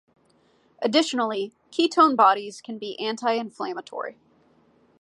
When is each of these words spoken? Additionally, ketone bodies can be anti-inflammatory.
Additionally, 0.81 1.53
ketone 1.71 2.15
bodies 2.15 2.59
can 2.59 2.79
be 2.79 2.99
anti-inflammatory. 2.99 4.17